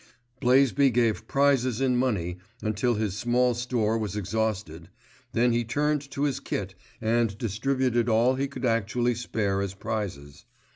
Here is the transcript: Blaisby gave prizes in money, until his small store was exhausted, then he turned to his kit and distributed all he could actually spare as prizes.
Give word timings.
Blaisby 0.39 0.89
gave 0.89 1.27
prizes 1.27 1.79
in 1.79 1.95
money, 1.95 2.39
until 2.63 2.95
his 2.95 3.15
small 3.15 3.53
store 3.53 3.99
was 3.99 4.15
exhausted, 4.15 4.89
then 5.33 5.51
he 5.51 5.63
turned 5.63 6.01
to 6.09 6.23
his 6.23 6.39
kit 6.39 6.73
and 6.99 7.37
distributed 7.37 8.09
all 8.09 8.33
he 8.33 8.47
could 8.47 8.65
actually 8.65 9.13
spare 9.13 9.61
as 9.61 9.75
prizes. 9.75 10.45